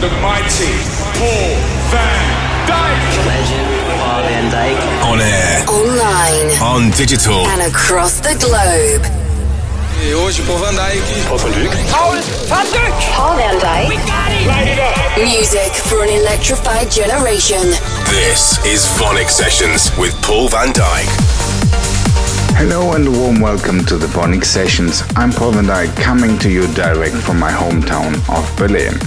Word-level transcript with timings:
the 0.00 0.08
mighty 0.22 0.72
Paul 1.18 1.54
van 1.90 2.24
Dyk. 2.68 3.26
Legend 3.26 3.68
Paul 3.98 4.22
van 4.22 4.46
Dyk. 4.50 4.78
On 5.10 5.20
air, 5.20 5.64
Online 5.68 6.50
on 6.62 6.90
digital. 6.96 7.46
and 7.46 7.62
across 7.62 8.20
the 8.20 8.34
globe. 8.38 9.04
E 10.02 10.12
hoje, 10.12 10.42
Paul 10.46 10.58
van 10.58 10.74
Dyk. 10.74 11.02
Paul 11.28 11.38
van 11.38 11.50
Dyk. 11.52 11.70
Paul 13.16 13.36
van 13.36 13.58
Dyk. 13.58 13.98
Music 15.18 15.72
for 15.88 16.02
an 16.02 16.08
electrified 16.10 16.90
generation. 16.90 17.62
This 18.06 18.58
is 18.64 18.86
VONYC 18.98 19.28
Sessions 19.28 19.90
with 19.98 20.14
Paul 20.22 20.48
van 20.48 20.72
Dyk. 20.72 21.08
Hello 22.56 22.92
and 22.94 23.06
a 23.06 23.10
warm 23.10 23.40
welcome 23.40 23.84
to 23.86 23.96
the 23.96 24.06
VONYC 24.06 24.44
Sessions. 24.44 25.02
I'm 25.16 25.32
Paul 25.32 25.52
van 25.52 25.66
Dyk 25.66 25.94
coming 25.96 26.38
to 26.38 26.48
you 26.50 26.66
direct 26.74 27.16
from 27.16 27.38
my 27.40 27.50
hometown 27.50 28.14
of 28.28 28.44
Berlin. 28.56 28.98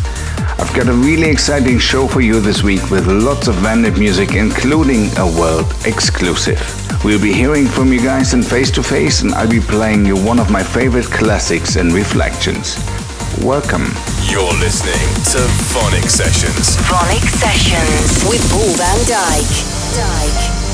I've 0.62 0.75
got 0.75 0.88
a 0.88 0.93
really 0.93 1.28
exciting 1.28 1.80
show 1.80 2.07
for 2.07 2.21
you 2.21 2.39
this 2.39 2.61
week 2.61 2.92
with 2.92 3.07
lots 3.07 3.47
of 3.47 3.56
Vandit 3.56 3.97
music, 3.97 4.36
including 4.36 5.10
a 5.18 5.25
world 5.25 5.74
exclusive. 5.86 6.61
We'll 7.04 7.19
be 7.19 7.33
hearing 7.33 7.65
from 7.65 7.92
you 7.92 8.00
guys 8.00 8.36
in 8.36 8.43
face 8.43 8.69
to 8.71 8.83
face, 8.83 9.24
and 9.24 9.33
I'll 9.33 9.50
be 9.50 9.60
playing 9.60 10.05
you 10.05 10.16
one 10.16 10.39
of 10.39 10.52
my 10.52 10.61
favorite 10.61 11.05
classics 11.05 11.78
and 11.78 11.92
reflections. 11.92 12.78
Welcome. 13.43 13.88
You're 14.29 14.54
listening 14.61 15.02
to 15.33 15.39
VONYC 15.74 16.07
Sessions. 16.07 16.78
VONYC 16.86 17.25
Sessions 17.41 18.30
with 18.30 18.47
Paul 18.52 18.71
van 18.78 19.00
Dyk. 19.10 19.50
Dyke. 19.97 20.71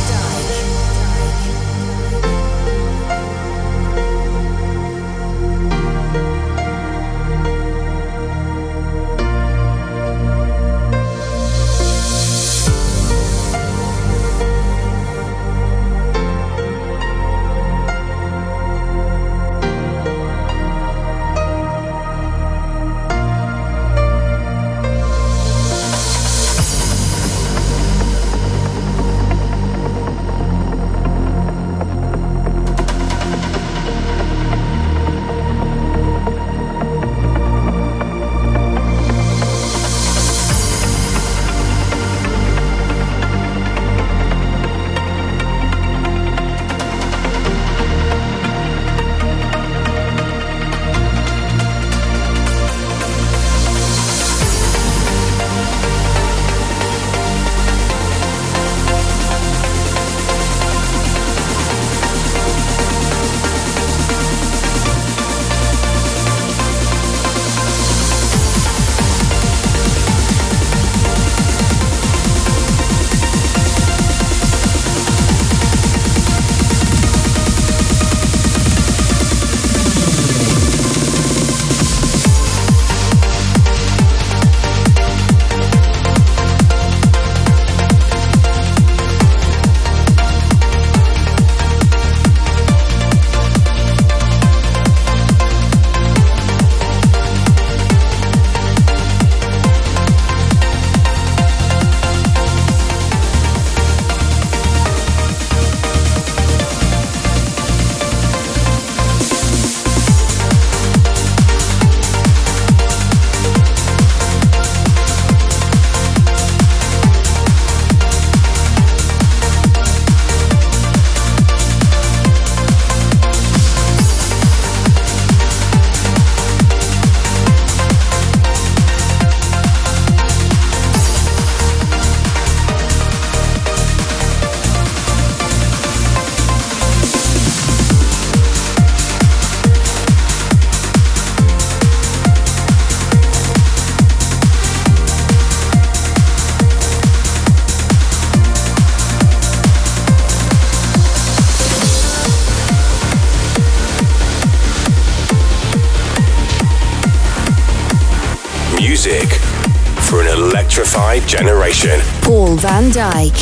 Van 162.77 162.91
Dyk. 162.91 163.37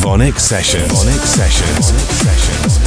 VONYC 0.00 0.38
Sessions. 0.40 0.90
VONYC 0.90 1.24
Sessions. 1.24 1.92
VONYC 1.92 2.10
Sessions. 2.10 2.83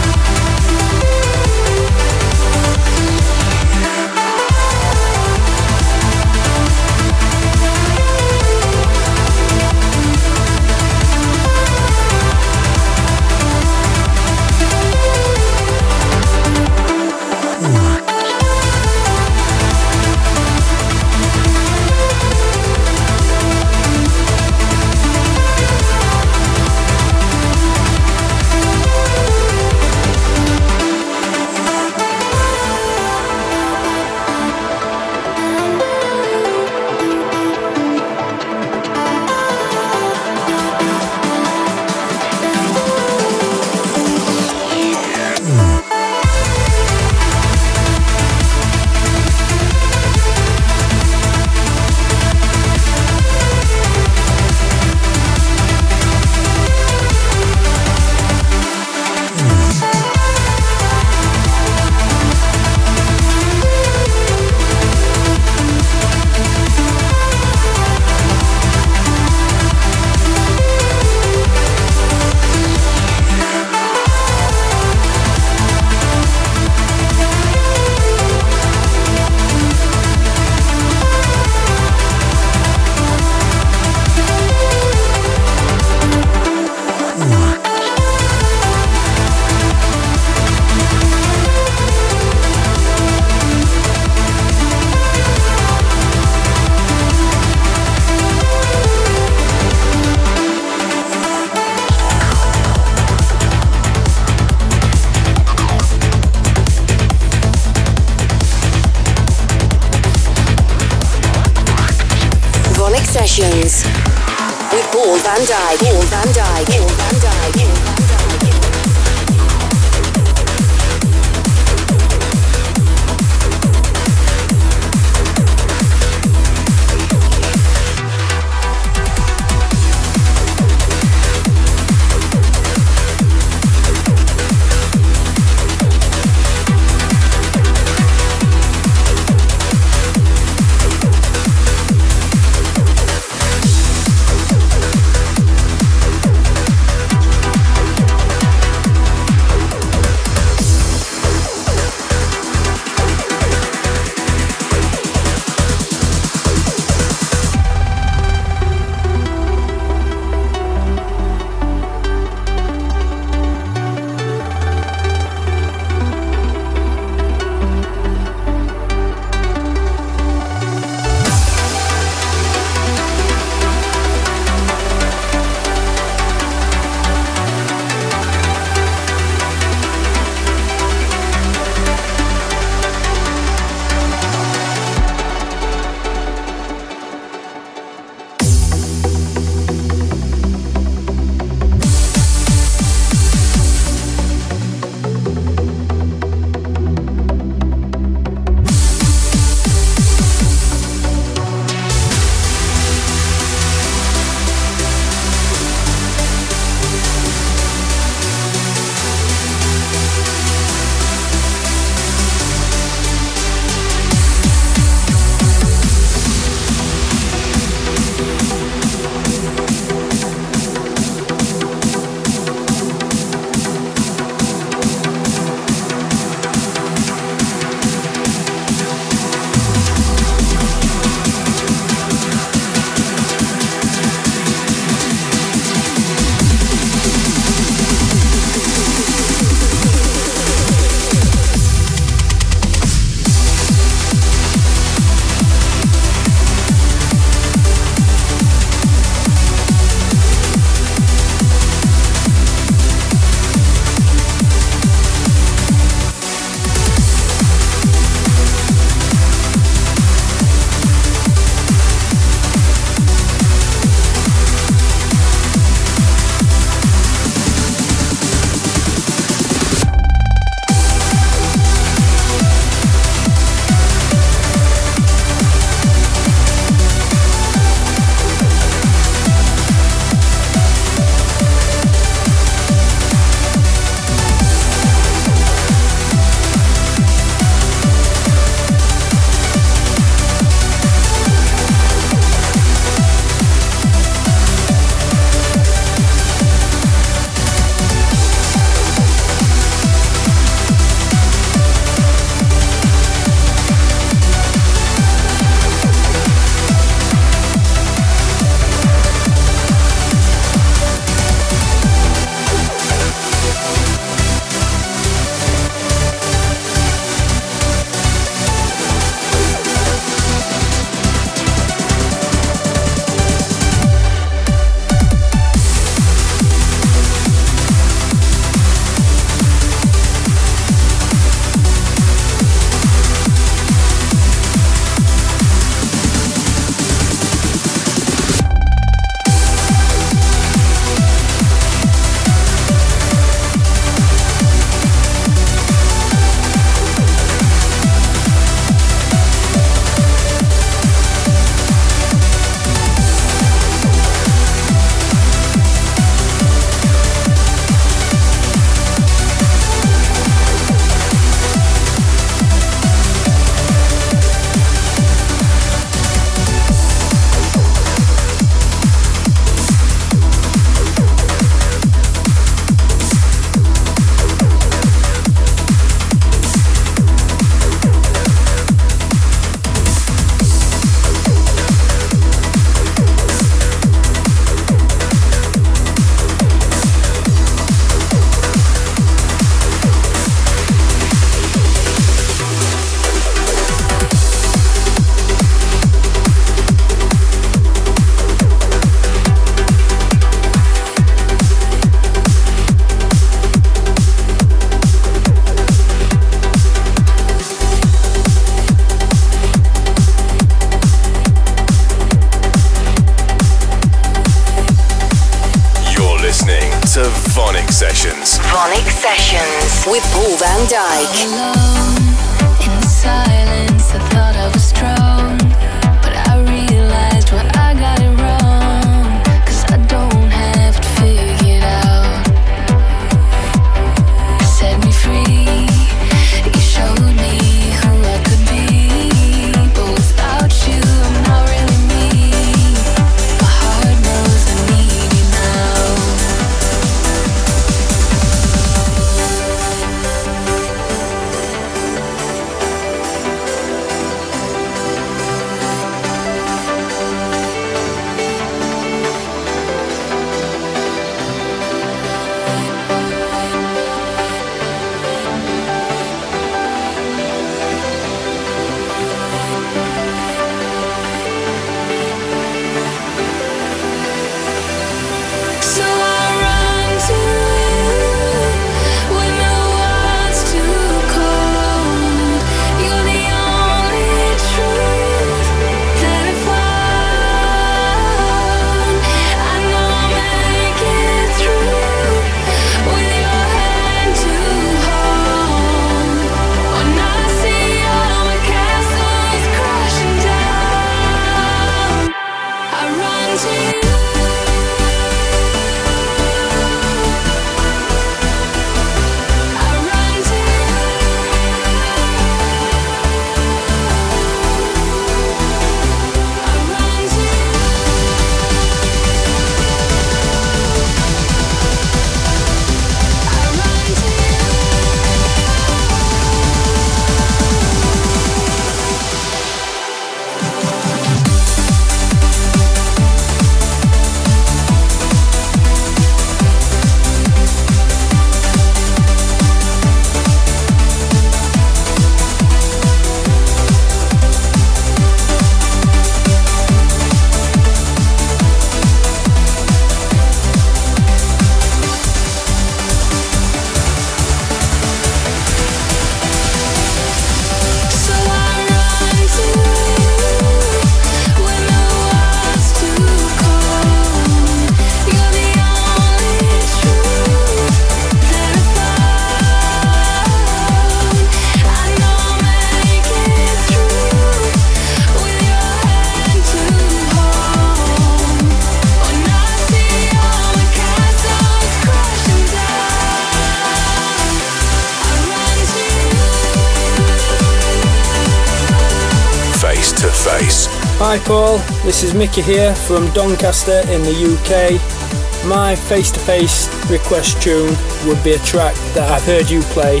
this 592.00 592.12
is 592.12 592.18
Mickey 592.18 592.40
here 592.40 592.74
from 592.74 593.10
Doncaster 593.12 593.80
in 593.92 594.00
the 594.00 594.16
UK. 594.24 595.46
My 595.46 595.76
face 595.76 596.10
to 596.12 596.20
face 596.20 596.66
request 596.90 597.42
tune 597.42 597.76
would 598.06 598.24
be 598.24 598.32
a 598.32 598.38
track 598.38 598.74
that 598.94 599.10
I've 599.10 599.22
heard 599.24 599.50
you 599.50 599.60
play 599.74 600.00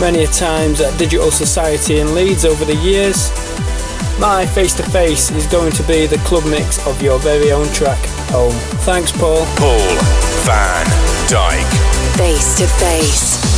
many 0.00 0.24
a 0.24 0.26
times 0.26 0.80
at 0.80 0.98
Digital 0.98 1.30
Society 1.30 2.00
in 2.00 2.16
Leeds 2.16 2.44
over 2.44 2.64
the 2.64 2.74
years. 2.74 3.30
My 4.18 4.44
face 4.44 4.74
to 4.74 4.82
face 4.82 5.30
is 5.30 5.46
going 5.46 5.70
to 5.74 5.84
be 5.84 6.06
the 6.06 6.18
club 6.26 6.44
mix 6.46 6.84
of 6.84 7.00
your 7.00 7.20
very 7.20 7.52
own 7.52 7.72
track, 7.72 8.04
Home. 8.30 8.50
Thanks, 8.82 9.12
Paul. 9.12 9.46
Paul 9.54 9.78
Van 10.42 10.86
Dyk. 11.28 12.16
Face 12.16 12.58
to 12.58 12.66
face. 12.66 13.55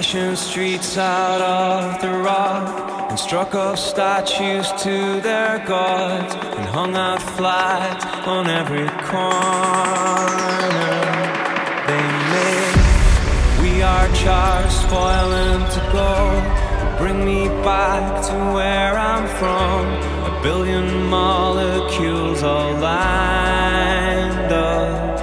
Fashioned 0.00 0.38
streets 0.38 0.96
out 0.96 1.42
of 1.42 2.00
the 2.00 2.08
rock 2.08 3.10
and 3.10 3.18
struck 3.18 3.54
up 3.54 3.76
statues 3.76 4.72
to 4.80 5.20
their 5.20 5.58
gods 5.66 6.32
and 6.56 6.66
hung 6.70 6.94
out 6.94 7.20
flags 7.36 8.02
on 8.26 8.46
every 8.46 8.88
corner. 9.10 10.22
They 11.88 12.04
made 12.32 12.80
we 13.60 13.82
are 13.82 14.08
charged, 14.14 14.72
spoiling 14.72 15.62
to 15.76 15.80
go. 15.92 16.12
Bring 16.96 17.22
me 17.22 17.48
back 17.62 18.24
to 18.28 18.34
where 18.54 18.96
I'm 18.96 19.28
from. 19.36 19.84
A 20.32 20.42
billion 20.42 21.04
molecules 21.10 22.42
all 22.42 22.72
lined 22.72 24.50
up, 24.50 25.20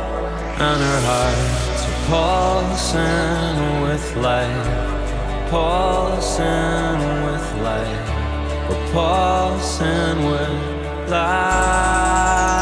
and 0.62 0.80
our 0.92 1.02
hearts 1.10 1.82
are 1.88 2.47
pulsing 2.78 3.82
with 3.82 4.16
life, 4.18 5.50
pulsing 5.50 7.00
with 7.26 7.48
life. 7.64 8.70
We're 8.70 8.92
pulsing 8.94 10.26
with 10.30 11.10
life. 11.10 12.57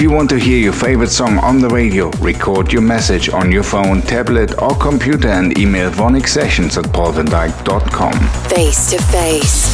If 0.00 0.04
you 0.04 0.12
want 0.12 0.30
to 0.30 0.38
hear 0.38 0.56
your 0.56 0.72
favorite 0.72 1.10
song 1.10 1.36
on 1.40 1.58
the 1.58 1.68
radio, 1.68 2.08
record 2.22 2.72
your 2.72 2.80
message 2.80 3.28
on 3.28 3.52
your 3.52 3.62
phone, 3.62 4.00
tablet, 4.00 4.54
or 4.62 4.74
computer 4.76 5.28
and 5.28 5.58
email 5.58 5.90
VONYC 5.90 6.26
Sessions 6.26 6.78
at 6.78 6.86
paulvandyk.com. 6.86 8.14
Face 8.48 8.88
to 8.88 9.02
face. 9.12 9.68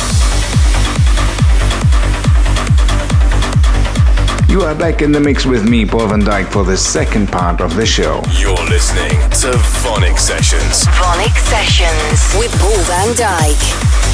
You 4.51 4.63
are 4.63 4.75
back 4.75 5.01
in 5.01 5.13
the 5.13 5.21
mix 5.21 5.47
with 5.47 5.69
me, 5.69 5.87
Paul 5.87 6.09
Van 6.09 6.23
Dyk, 6.23 6.49
for 6.49 6.65
the 6.65 6.77
second 6.77 7.29
part 7.29 7.61
of 7.61 7.77
the 7.77 7.87
show. 7.87 8.21
You're 8.37 8.55
listening 8.69 9.11
to 9.43 9.53
VONYC 9.85 10.19
Sessions. 10.19 10.87
VONYC 10.87 11.39
Sessions 11.47 12.35
with 12.37 12.51
Paul 12.59 12.83
Van 12.83 13.15
Dyk. 13.15 14.06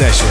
VONYC 0.00 0.29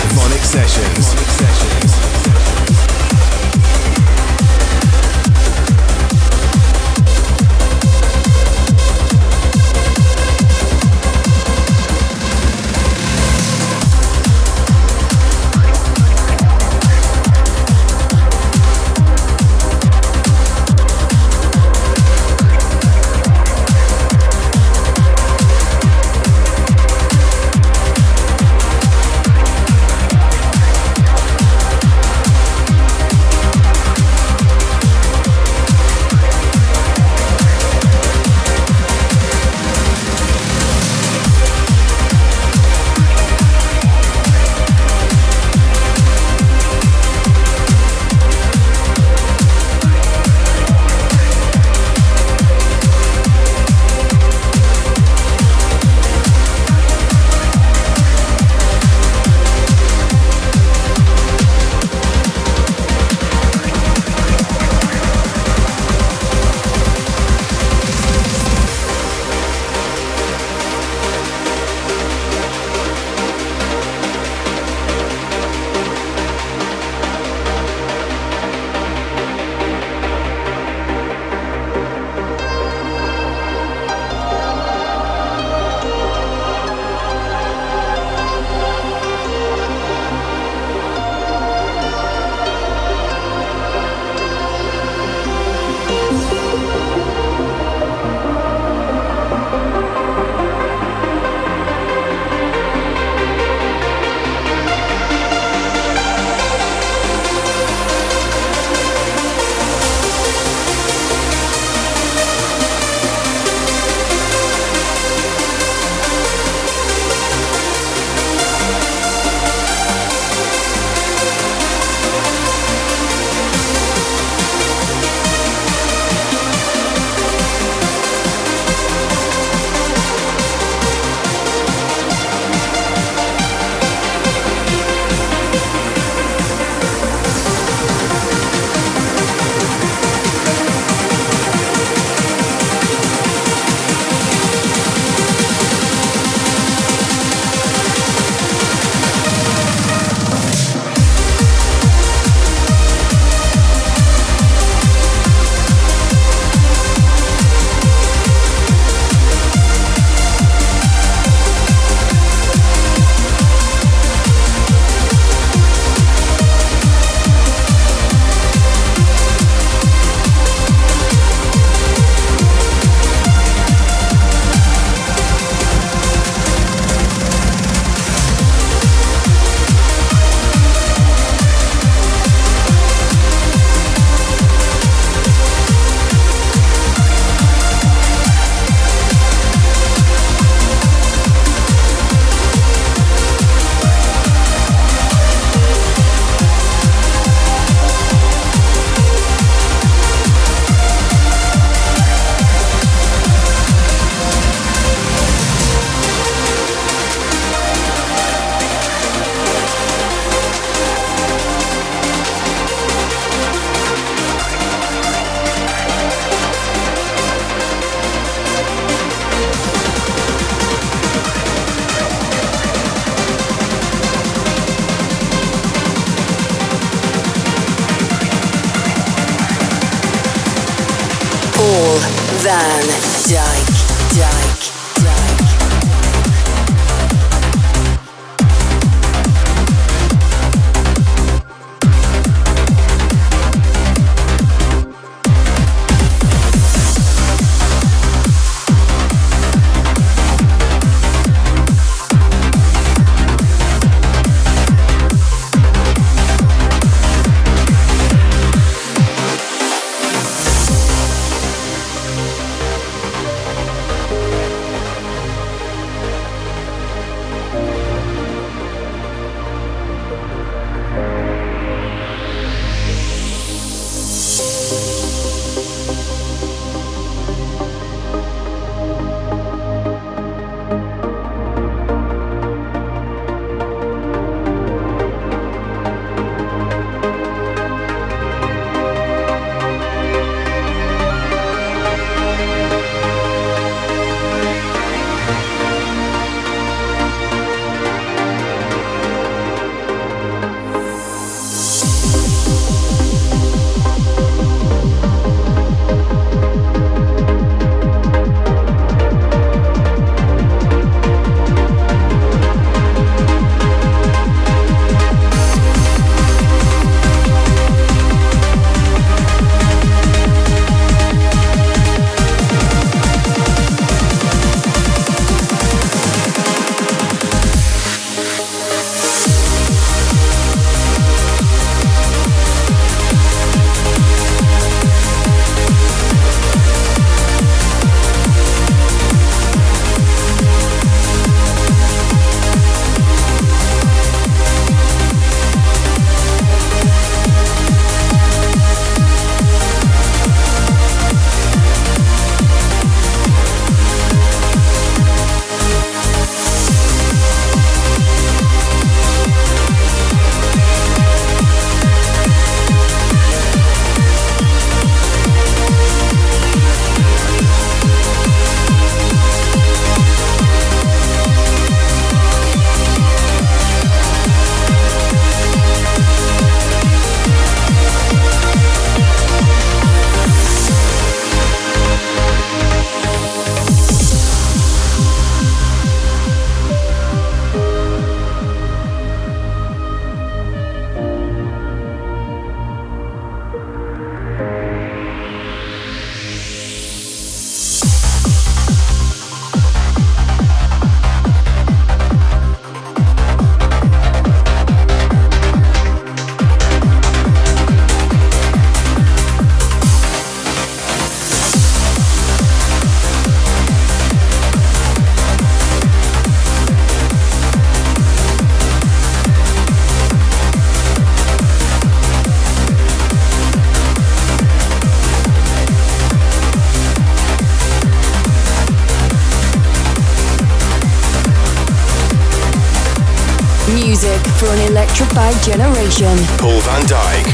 an 435.19 435.33
generation. 435.43 436.17
Paul 436.37 436.59
van 436.61 436.81
Dyk. 436.87 437.25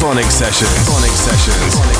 VONYC 0.00 0.30
Sessions. 0.30 0.88
VONYC 0.88 1.16
Sessions. 1.16 1.74
VONYC 1.74 1.99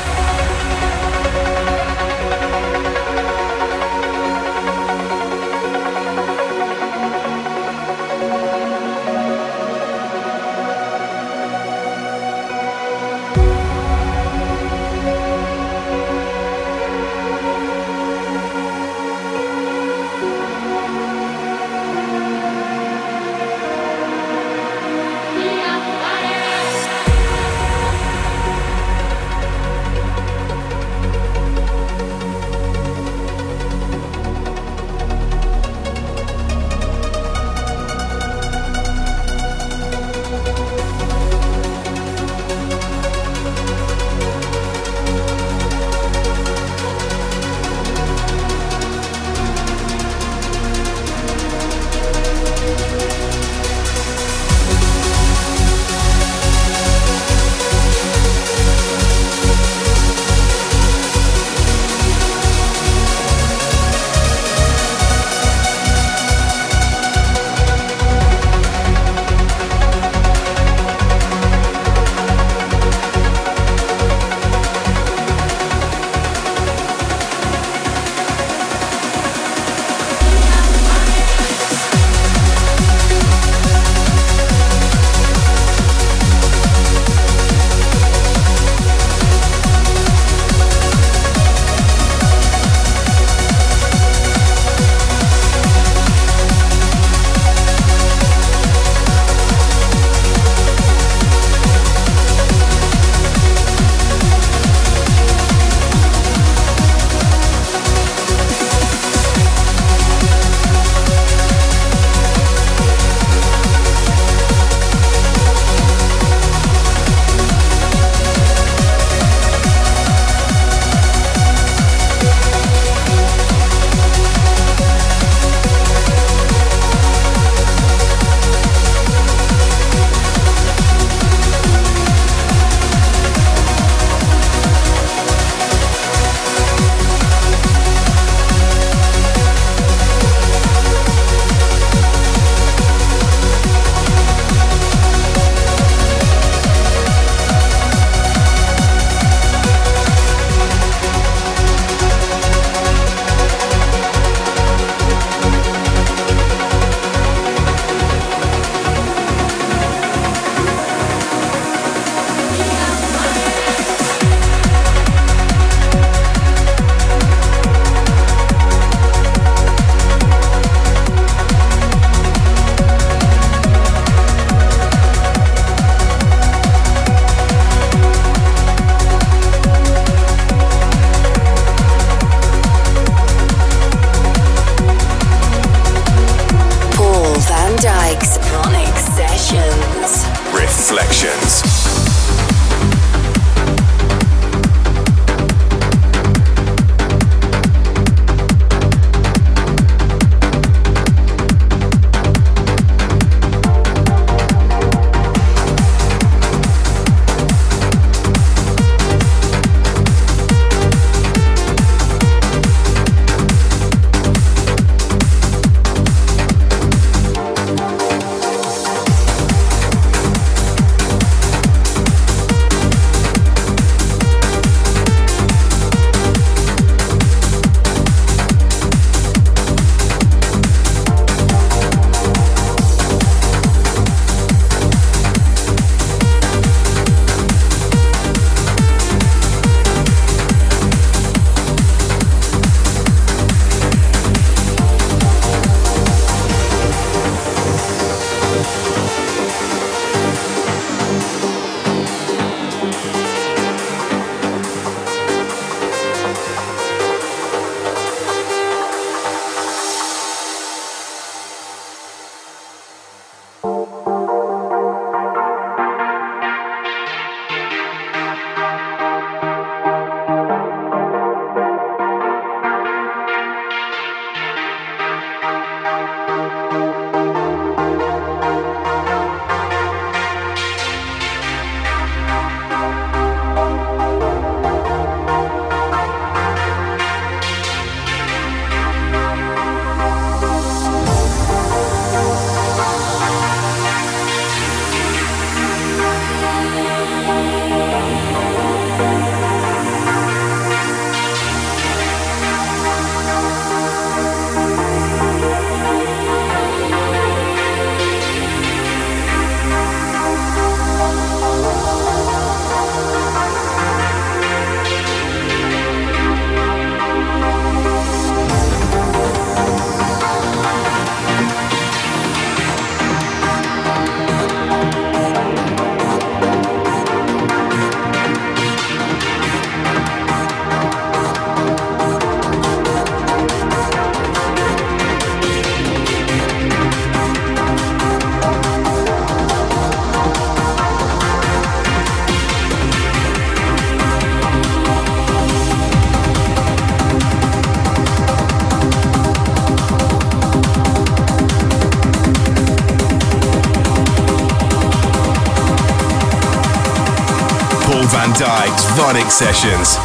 VONYC 359.11 359.29
Sessions. 359.29 359.97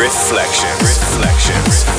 Reflections. 0.00 0.80
Reflections. 0.80 1.95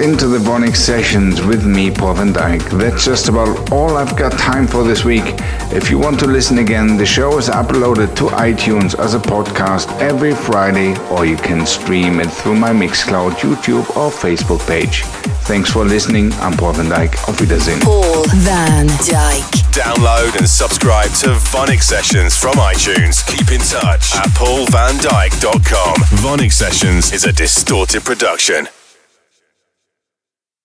Into 0.00 0.28
the 0.28 0.38
VONYC 0.38 0.74
sessions 0.74 1.42
with 1.42 1.66
me, 1.66 1.90
Paul 1.90 2.14
van 2.14 2.32
Dyk. 2.32 2.62
That's 2.78 3.04
just 3.04 3.28
about 3.28 3.70
all 3.70 3.98
I've 3.98 4.16
got 4.16 4.32
time 4.32 4.66
for 4.66 4.82
this 4.82 5.04
week. 5.04 5.24
If 5.72 5.90
you 5.90 5.98
want 5.98 6.18
to 6.20 6.26
listen 6.26 6.56
again, 6.56 6.96
the 6.96 7.04
show 7.04 7.36
is 7.36 7.50
uploaded 7.50 8.16
to 8.16 8.24
iTunes 8.28 8.98
as 8.98 9.12
a 9.12 9.18
podcast 9.18 9.94
every 10.00 10.34
Friday, 10.34 10.96
or 11.10 11.26
you 11.26 11.36
can 11.36 11.66
stream 11.66 12.18
it 12.18 12.30
through 12.30 12.54
my 12.54 12.70
Mixcloud, 12.70 13.32
YouTube, 13.42 13.84
or 13.94 14.10
Facebook 14.10 14.66
page. 14.66 15.02
Thanks 15.44 15.70
for 15.70 15.84
listening. 15.84 16.32
I'm 16.40 16.56
Paul 16.56 16.72
van 16.72 16.86
Dyk. 16.86 17.28
Auf 17.28 17.38
Wiedersehen. 17.38 17.80
Paul 17.80 18.24
van 18.36 18.86
Dyk. 19.04 19.44
Download 19.72 20.34
and 20.38 20.48
subscribe 20.48 21.10
to 21.20 21.36
VONYC 21.52 21.82
Sessions 21.82 22.34
from 22.34 22.54
iTunes. 22.54 23.26
Keep 23.26 23.52
in 23.52 23.60
touch 23.60 24.16
at 24.16 24.28
paulvandyk.com. 24.30 25.94
VONYC 26.24 26.52
Sessions 26.52 27.12
is 27.12 27.24
a 27.24 27.32
distorted 27.32 28.02
production. 28.02 28.66